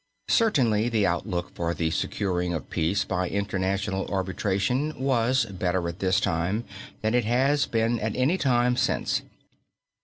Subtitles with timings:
[0.29, 6.19] Certainly the outlook for the securing of peace by international arbitration was better at this
[6.19, 6.63] time
[7.03, 9.21] than it has been at any time since.